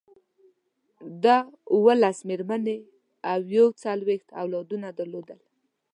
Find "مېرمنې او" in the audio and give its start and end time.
2.29-3.39